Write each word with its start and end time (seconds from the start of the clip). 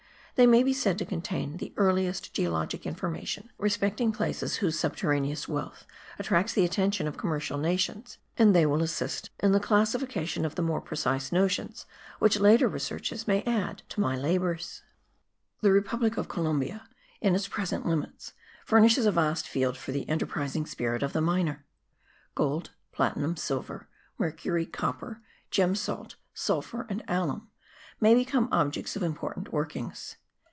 They 0.35 0.47
may 0.47 0.63
be 0.63 0.73
said 0.73 0.97
to 0.97 1.05
contain 1.05 1.57
the 1.57 1.71
earliest 1.77 2.33
geologic 2.33 2.87
information 2.87 3.51
respecting 3.59 4.11
places 4.11 4.55
whose 4.55 4.79
subterraneous 4.79 5.47
wealth 5.47 5.85
attracts 6.17 6.53
the 6.53 6.65
attention 6.65 7.05
of 7.07 7.15
commercial 7.17 7.59
nations; 7.59 8.17
and 8.37 8.55
they 8.55 8.65
will 8.65 8.81
assist 8.81 9.29
in 9.39 9.51
the 9.51 9.59
classification 9.59 10.43
of 10.43 10.55
the 10.55 10.63
more 10.63 10.81
precise 10.81 11.31
notions 11.31 11.85
which 12.17 12.39
later 12.39 12.67
researches 12.67 13.27
may 13.27 13.43
add 13.43 13.83
to 13.89 13.99
my 13.99 14.15
labours. 14.17 14.81
The 15.61 15.71
republic 15.71 16.17
of 16.17 16.27
Colombia, 16.27 16.89
in 17.19 17.35
its 17.35 17.47
present 17.47 17.85
limits, 17.85 18.33
furnishes 18.65 19.05
a 19.05 19.11
vast 19.11 19.47
field 19.47 19.77
for 19.77 19.91
the 19.91 20.09
enterprising 20.09 20.65
spirit 20.65 21.03
of 21.03 21.13
the 21.13 21.21
miner. 21.21 21.67
Gold, 22.33 22.71
platinum, 22.91 23.37
silver, 23.37 23.87
mercury, 24.17 24.65
copper, 24.65 25.21
gem 25.51 25.75
salt, 25.75 26.15
sulphur 26.33 26.87
and 26.89 27.03
alum 27.07 27.51
may 27.99 28.15
become 28.15 28.49
objects 28.51 28.95
of 28.95 29.03
important 29.03 29.53
workings. 29.53 30.15